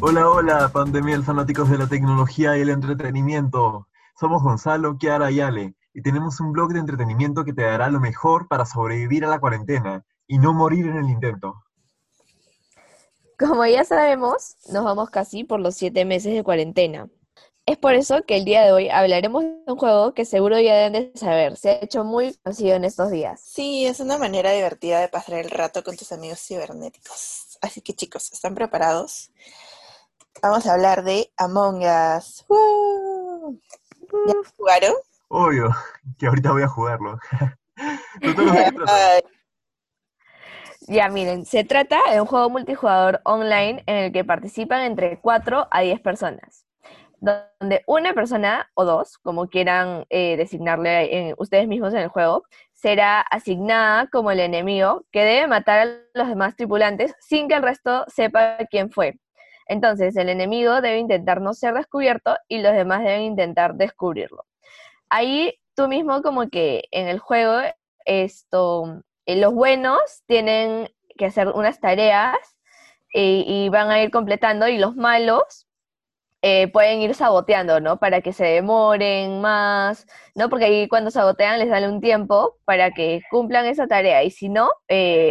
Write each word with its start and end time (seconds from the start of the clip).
Hola, 0.00 0.30
hola, 0.30 0.70
pandemia 0.72 1.20
fanáticos 1.22 1.68
de 1.68 1.76
la 1.76 1.88
tecnología 1.88 2.56
y 2.56 2.60
el 2.60 2.68
entretenimiento. 2.68 3.88
Somos 4.18 4.44
Gonzalo, 4.44 4.96
Kiara 4.96 5.32
y 5.32 5.40
Ale, 5.40 5.74
y 5.92 6.02
tenemos 6.02 6.38
un 6.38 6.52
blog 6.52 6.72
de 6.72 6.78
entretenimiento 6.78 7.44
que 7.44 7.52
te 7.52 7.62
dará 7.62 7.90
lo 7.90 7.98
mejor 7.98 8.46
para 8.46 8.64
sobrevivir 8.64 9.24
a 9.24 9.28
la 9.28 9.40
cuarentena 9.40 10.06
y 10.28 10.38
no 10.38 10.54
morir 10.54 10.86
en 10.86 10.98
el 10.98 11.10
intento. 11.10 11.64
Como 13.36 13.66
ya 13.66 13.84
sabemos, 13.84 14.56
nos 14.70 14.84
vamos 14.84 15.10
casi 15.10 15.42
por 15.42 15.58
los 15.58 15.74
siete 15.74 16.04
meses 16.04 16.32
de 16.32 16.44
cuarentena. 16.44 17.08
Es 17.66 17.76
por 17.76 17.94
eso 17.94 18.22
que 18.22 18.36
el 18.36 18.44
día 18.44 18.62
de 18.62 18.70
hoy 18.70 18.88
hablaremos 18.88 19.42
de 19.42 19.62
un 19.66 19.76
juego 19.76 20.14
que 20.14 20.24
seguro 20.24 20.60
ya 20.60 20.76
deben 20.76 20.92
de 20.92 21.12
saber, 21.18 21.56
se 21.56 21.70
ha 21.70 21.82
hecho 21.82 22.04
muy 22.04 22.34
conocido 22.34 22.76
en 22.76 22.84
estos 22.84 23.10
días. 23.10 23.40
Sí, 23.44 23.84
es 23.84 23.98
una 23.98 24.16
manera 24.16 24.52
divertida 24.52 25.00
de 25.00 25.08
pasar 25.08 25.34
el 25.34 25.50
rato 25.50 25.82
con 25.82 25.96
tus 25.96 26.12
amigos 26.12 26.40
cibernéticos. 26.40 27.58
Así 27.60 27.80
que 27.80 27.94
chicos, 27.94 28.32
¿están 28.32 28.54
preparados? 28.54 29.32
Vamos 30.40 30.66
a 30.66 30.74
hablar 30.74 31.02
de 31.02 31.32
Among 31.36 31.82
Us. 31.82 32.44
¡Woo! 32.48 33.60
¿Ya 34.26 34.34
jugaron? 34.56 34.92
Obvio, 35.28 35.70
que 36.16 36.26
ahorita 36.26 36.52
voy 36.52 36.62
a 36.62 36.68
jugarlo. 36.68 37.18
Ya 40.90 41.10
miren, 41.10 41.44
se 41.44 41.64
trata 41.64 41.98
de 42.10 42.18
un 42.18 42.26
juego 42.26 42.48
multijugador 42.48 43.20
online 43.24 43.82
en 43.84 43.96
el 43.96 44.12
que 44.12 44.24
participan 44.24 44.80
entre 44.80 45.20
4 45.20 45.68
a 45.70 45.80
10 45.82 46.00
personas, 46.00 46.64
donde 47.20 47.82
una 47.86 48.14
persona 48.14 48.70
o 48.72 48.86
dos, 48.86 49.18
como 49.18 49.48
quieran 49.48 50.06
eh, 50.08 50.38
designarle 50.38 51.34
ustedes 51.36 51.68
mismos 51.68 51.92
en 51.92 52.00
el 52.00 52.08
juego, 52.08 52.44
será 52.72 53.20
asignada 53.20 54.06
como 54.06 54.30
el 54.30 54.40
enemigo 54.40 55.04
que 55.12 55.24
debe 55.24 55.46
matar 55.46 55.80
a 55.80 55.98
los 56.14 56.28
demás 56.28 56.56
tripulantes 56.56 57.14
sin 57.20 57.48
que 57.48 57.56
el 57.56 57.62
resto 57.62 58.06
sepa 58.08 58.56
quién 58.70 58.90
fue. 58.90 59.18
Entonces, 59.68 60.16
el 60.16 60.30
enemigo 60.30 60.80
debe 60.80 60.98
intentar 60.98 61.40
no 61.40 61.54
ser 61.54 61.74
descubierto 61.74 62.36
y 62.48 62.60
los 62.60 62.72
demás 62.72 63.04
deben 63.04 63.22
intentar 63.22 63.74
descubrirlo. 63.74 64.46
Ahí 65.10 65.54
tú 65.74 65.88
mismo 65.88 66.22
como 66.22 66.48
que 66.48 66.84
en 66.90 67.06
el 67.06 67.18
juego 67.18 67.60
esto 68.04 69.02
eh, 69.26 69.36
los 69.36 69.54
buenos 69.54 70.00
tienen 70.26 70.90
que 71.16 71.26
hacer 71.26 71.48
unas 71.48 71.80
tareas 71.80 72.36
eh, 73.14 73.44
y, 73.46 73.68
van 73.68 73.90
a 73.90 74.02
ir 74.02 74.10
completando 74.10 74.68
y 74.68 74.78
los 74.78 74.96
malos 74.96 75.67
eh, 76.42 76.68
pueden 76.72 77.00
ir 77.00 77.14
saboteando, 77.14 77.80
¿no? 77.80 77.98
Para 77.98 78.20
que 78.20 78.32
se 78.32 78.44
demoren 78.44 79.40
más, 79.40 80.06
¿no? 80.34 80.48
Porque 80.48 80.66
ahí 80.66 80.88
cuando 80.88 81.10
sabotean 81.10 81.58
les 81.58 81.68
dan 81.68 81.90
un 81.92 82.00
tiempo 82.00 82.56
para 82.64 82.90
que 82.92 83.22
cumplan 83.30 83.66
esa 83.66 83.86
tarea 83.86 84.22
y 84.22 84.30
si 84.30 84.48
no, 84.48 84.70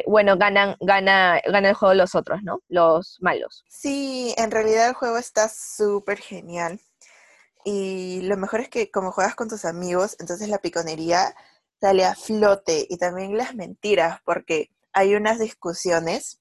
bueno, 0.06 0.38
ganan, 0.38 0.76
gana, 0.82 1.40
gana 1.46 1.70
el 1.70 1.76
juego 1.76 1.94
los 1.94 2.16
otros, 2.16 2.44
¿no? 2.44 2.60
Los 2.68 3.18
malos. 3.22 3.64
Sí, 3.70 4.34
en 4.38 4.52
realidad 4.52 4.90
el 4.90 4.94
juego 4.96 5.18
está 5.18 5.50
súper 5.50 6.18
genial. 6.18 6.80
Y 7.70 8.22
lo 8.22 8.38
mejor 8.38 8.62
es 8.62 8.70
que 8.70 8.90
como 8.92 9.12
juegas 9.12 9.36
con 9.36 9.50
tus 9.50 9.66
amigos, 9.66 10.16
entonces 10.20 10.48
la 10.48 10.60
piconería 10.60 11.36
sale 11.82 12.06
a 12.06 12.16
flote 12.16 12.88
y 12.90 12.98
también 12.98 13.38
las 13.38 13.56
mentiras, 13.56 14.20
porque 14.24 14.70
hay 14.94 15.16
unas 15.16 15.38
discusiones 15.38 16.40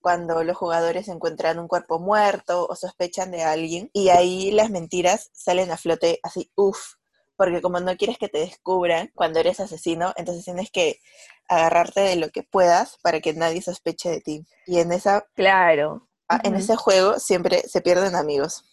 cuando 0.00 0.44
los 0.44 0.56
jugadores 0.56 1.08
encuentran 1.08 1.58
un 1.58 1.68
cuerpo 1.68 1.98
muerto 1.98 2.66
o 2.68 2.76
sospechan 2.76 3.30
de 3.30 3.42
alguien 3.42 3.90
y 3.92 4.10
ahí 4.10 4.50
las 4.52 4.70
mentiras 4.70 5.30
salen 5.32 5.70
a 5.70 5.76
flote 5.76 6.20
así, 6.22 6.50
uff, 6.54 6.94
porque 7.36 7.60
como 7.60 7.80
no 7.80 7.96
quieres 7.96 8.18
que 8.18 8.28
te 8.28 8.38
descubran 8.38 9.10
cuando 9.14 9.40
eres 9.40 9.60
asesino, 9.60 10.12
entonces 10.16 10.44
tienes 10.44 10.70
que 10.70 11.00
agarrarte 11.48 12.00
de 12.00 12.16
lo 12.16 12.30
que 12.30 12.42
puedas 12.42 12.98
para 13.02 13.20
que 13.20 13.34
nadie 13.34 13.62
sospeche 13.62 14.10
de 14.10 14.20
ti. 14.20 14.46
Y 14.66 14.78
en 14.80 14.92
esa 14.92 15.26
Claro. 15.34 16.08
Ah, 16.28 16.40
en 16.42 16.56
ese 16.56 16.74
juego 16.76 17.20
siempre 17.20 17.62
se 17.68 17.80
pierden 17.80 18.16
amigos. 18.16 18.64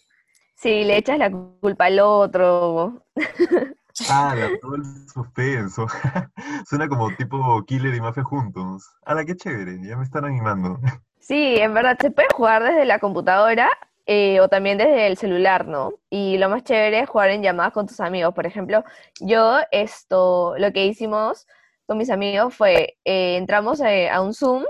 Sí, 0.56 0.82
le 0.84 0.96
echas 0.96 1.18
la 1.18 1.30
culpa 1.30 1.86
al 1.86 2.00
otro. 2.00 3.04
Ah, 4.10 4.34
la, 4.34 4.50
todo 4.58 4.74
el 4.74 5.08
suspenso. 5.08 5.86
Suena 6.68 6.88
como 6.88 7.14
tipo 7.14 7.64
Killer 7.64 7.94
y 7.94 8.00
Mafia 8.00 8.24
juntos. 8.24 8.90
la 9.06 9.24
qué 9.24 9.36
chévere! 9.36 9.78
Ya 9.86 9.96
me 9.96 10.02
están 10.02 10.24
animando. 10.24 10.80
Sí, 11.26 11.56
en 11.56 11.72
verdad, 11.72 11.96
se 12.00 12.10
puede 12.10 12.28
jugar 12.34 12.62
desde 12.62 12.84
la 12.84 12.98
computadora 12.98 13.70
eh, 14.04 14.40
o 14.40 14.48
también 14.48 14.76
desde 14.76 15.06
el 15.06 15.16
celular, 15.16 15.66
¿no? 15.66 15.94
Y 16.10 16.36
lo 16.36 16.50
más 16.50 16.64
chévere 16.64 17.00
es 17.00 17.08
jugar 17.08 17.30
en 17.30 17.42
llamadas 17.42 17.72
con 17.72 17.86
tus 17.86 18.00
amigos. 18.00 18.34
Por 18.34 18.44
ejemplo, 18.46 18.84
yo 19.20 19.58
esto, 19.70 20.54
lo 20.58 20.70
que 20.72 20.84
hicimos 20.86 21.46
con 21.86 21.96
mis 21.96 22.10
amigos 22.10 22.54
fue, 22.54 22.98
eh, 23.06 23.36
entramos 23.38 23.80
eh, 23.80 24.10
a 24.10 24.20
un 24.20 24.34
Zoom 24.34 24.64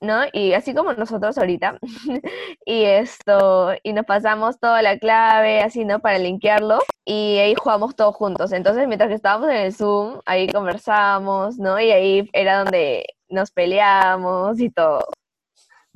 ¿no? 0.00 0.22
Y 0.32 0.52
así 0.54 0.74
como 0.74 0.92
nosotros 0.94 1.36
ahorita, 1.38 1.78
y 2.64 2.84
esto, 2.84 3.72
y 3.82 3.92
nos 3.92 4.06
pasamos 4.06 4.58
toda 4.60 4.80
la 4.82 4.96
clave, 4.98 5.60
así, 5.60 5.84
¿no? 5.84 5.98
Para 6.00 6.18
linkearlo, 6.18 6.78
y 7.04 7.38
ahí 7.38 7.54
jugamos 7.56 7.96
todos 7.96 8.14
juntos. 8.16 8.52
Entonces, 8.52 8.86
mientras 8.86 9.08
que 9.08 9.16
estábamos 9.16 9.50
en 9.50 9.56
el 9.56 9.74
Zoom, 9.74 10.20
ahí 10.26 10.48
conversamos, 10.48 11.58
¿no? 11.58 11.80
Y 11.80 11.90
ahí 11.90 12.30
era 12.32 12.60
donde 12.64 13.06
nos 13.28 13.50
peleamos 13.50 14.60
y 14.60 14.70
todo. 14.70 15.04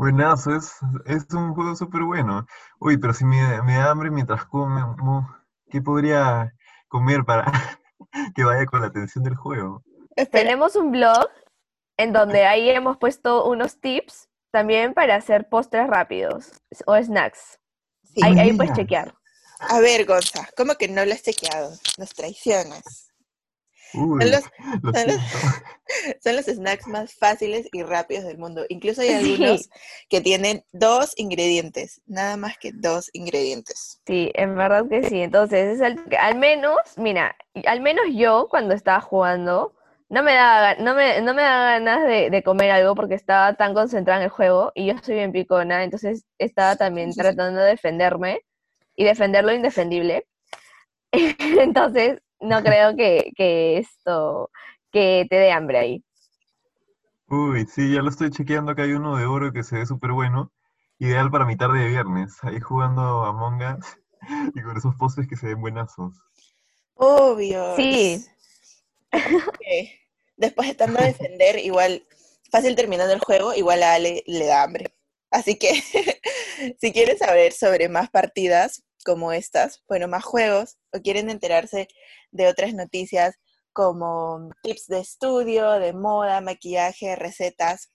Buenazo, 0.02 0.56
es, 0.56 0.72
es 1.06 1.32
un 1.32 1.54
juego 1.54 1.76
súper 1.76 2.02
bueno. 2.02 2.44
Uy, 2.80 2.96
pero 2.96 3.14
si 3.14 3.24
me, 3.24 3.38
da 3.38 3.88
hambre 3.88 4.10
mientras 4.10 4.44
come, 4.46 4.82
¿qué 5.70 5.80
podría 5.80 6.52
comer 6.88 7.24
para 7.24 7.44
que 8.34 8.42
vaya 8.42 8.66
con 8.66 8.80
la 8.80 8.88
atención 8.88 9.22
del 9.22 9.36
juego? 9.36 9.84
Tenemos 10.32 10.74
un 10.74 10.90
blog 10.90 11.28
en 11.96 12.12
donde 12.12 12.46
ahí 12.46 12.68
hemos 12.70 12.96
puesto 12.96 13.48
unos 13.48 13.80
tips 13.80 14.28
también 14.50 14.92
para 14.92 15.14
hacer 15.14 15.48
postres 15.48 15.86
rápidos 15.86 16.50
o 16.84 17.00
snacks. 17.00 17.60
ahí, 18.24 18.56
puedes 18.56 18.72
chequear. 18.72 19.14
A 19.60 19.78
ver, 19.78 20.04
Gonza, 20.04 20.48
¿cómo 20.56 20.74
que 20.74 20.88
no 20.88 21.04
lo 21.04 21.12
has 21.12 21.22
chequeado? 21.22 21.70
Nos 21.96 22.12
traicionas. 22.12 23.12
Son, 26.22 26.36
los, 26.36 26.46
snacks 26.46 26.86
más 26.86 27.14
fáciles 27.14 27.68
y 27.72 27.82
rápidos 27.82 28.24
del 28.24 28.38
mundo. 28.38 28.64
Incluso 28.68 29.02
hay 29.02 29.10
algunos 29.10 29.68
que 30.08 30.20
tienen 30.20 30.64
dos 30.72 31.12
ingredientes, 31.16 32.00
nada 32.06 32.36
más 32.36 32.58
que 32.58 32.72
dos 32.72 33.10
ingredientes. 33.12 34.00
Sí, 34.06 34.30
en 34.34 34.56
verdad 34.56 34.84
que 34.88 35.08
sí. 35.08 35.22
Entonces, 35.22 35.80
al 35.80 36.38
menos, 36.38 36.76
mira, 36.96 37.36
al 37.66 37.80
menos 37.80 38.04
yo 38.12 38.48
cuando 38.50 38.74
estaba 38.74 39.00
jugando, 39.00 39.74
no 40.12 40.22
me 40.22 40.34
da, 40.34 40.74
no 40.74 40.94
me, 40.94 41.22
no 41.22 41.32
me 41.32 41.40
ganas 41.40 42.06
de, 42.06 42.42
comer 42.42 42.70
algo 42.70 42.94
porque 42.94 43.14
estaba 43.14 43.54
tan 43.54 43.72
concentrada 43.72 44.20
en 44.20 44.24
el 44.24 44.30
juego 44.30 44.70
y 44.74 44.84
yo 44.84 44.94
soy 45.02 45.14
bien 45.14 45.32
picona, 45.32 45.84
entonces 45.84 46.26
estaba 46.36 46.76
también 46.76 47.14
tratando 47.14 47.62
de 47.62 47.70
defenderme 47.70 48.42
y 48.94 49.04
defender 49.04 49.42
lo 49.42 49.54
indefendible. 49.54 50.26
entonces, 51.12 52.20
no 52.40 52.62
creo 52.62 52.94
que, 52.94 53.32
que, 53.34 53.78
esto, 53.78 54.50
que 54.92 55.26
te 55.28 55.36
dé 55.36 55.50
hambre 55.50 55.78
ahí. 55.78 56.04
Uy, 57.28 57.66
sí, 57.66 57.92
ya 57.92 58.02
lo 58.02 58.10
estoy 58.10 58.30
chequeando, 58.30 58.74
que 58.74 58.82
hay 58.82 58.92
uno 58.92 59.16
de 59.16 59.24
oro 59.24 59.52
que 59.52 59.62
se 59.62 59.76
ve 59.76 59.86
súper 59.86 60.12
bueno, 60.12 60.52
ideal 60.98 61.30
para 61.30 61.46
mi 61.46 61.56
tarde 61.56 61.80
de 61.80 61.88
viernes, 61.88 62.36
ahí 62.42 62.60
jugando 62.60 63.24
a 63.24 63.30
Among 63.30 63.62
Us 63.62 63.86
y 64.54 64.62
con 64.62 64.76
esos 64.76 64.94
postres 64.96 65.26
que 65.26 65.36
se 65.36 65.46
ven 65.46 65.60
buenazos. 65.60 66.14
Obvio. 66.94 67.74
Sí. 67.74 68.24
después 70.36 70.68
de 70.68 70.74
tanto 70.74 71.02
defender, 71.02 71.58
igual, 71.58 72.04
fácil 72.50 72.76
terminando 72.76 73.14
el 73.14 73.20
juego, 73.20 73.54
igual 73.54 73.82
a 73.82 73.94
Ale 73.94 74.22
le 74.26 74.46
da 74.46 74.62
hambre. 74.62 74.94
Así 75.30 75.56
que 75.56 75.72
si 76.80 76.92
quieren 76.92 77.18
saber 77.18 77.52
sobre 77.52 77.88
más 77.88 78.10
partidas 78.10 78.84
como 79.04 79.32
estas, 79.32 79.82
bueno, 79.88 80.06
más 80.06 80.22
juegos, 80.22 80.76
o 80.92 81.00
quieren 81.00 81.30
enterarse 81.30 81.88
de 82.30 82.46
otras 82.46 82.74
noticias 82.74 83.38
como 83.72 84.50
tips 84.62 84.86
de 84.86 85.00
estudio, 85.00 85.72
de 85.72 85.92
moda, 85.92 86.40
maquillaje, 86.40 87.16
recetas, 87.16 87.92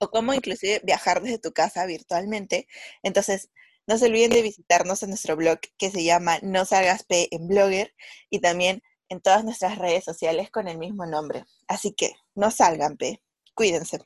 o 0.00 0.10
cómo 0.10 0.34
inclusive 0.34 0.80
viajar 0.84 1.22
desde 1.22 1.38
tu 1.38 1.52
casa 1.52 1.86
virtualmente, 1.86 2.66
entonces 3.02 3.50
no 3.86 3.98
se 3.98 4.06
olviden 4.06 4.30
de 4.30 4.42
visitarnos 4.42 5.02
en 5.02 5.10
nuestro 5.10 5.36
blog 5.36 5.58
que 5.78 5.90
se 5.90 6.04
llama 6.04 6.38
No 6.42 6.64
Salgas 6.64 7.04
P 7.04 7.28
en 7.30 7.48
Blogger 7.48 7.94
y 8.30 8.40
también 8.40 8.82
en 9.08 9.20
todas 9.20 9.44
nuestras 9.44 9.78
redes 9.78 10.04
sociales 10.04 10.50
con 10.50 10.68
el 10.68 10.78
mismo 10.78 11.04
nombre. 11.06 11.44
Así 11.68 11.92
que 11.92 12.14
no 12.34 12.50
salgan, 12.50 12.96
P. 12.96 13.22
Cuídense. 13.54 13.98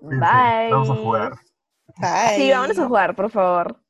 Bye. 0.00 0.70
Vamos 0.70 0.90
a 0.90 0.94
jugar. 0.94 1.32
Bye. 1.96 2.36
Sí, 2.36 2.50
vamos 2.50 2.78
a 2.78 2.86
jugar, 2.86 3.14
por 3.14 3.30
favor. 3.30 3.83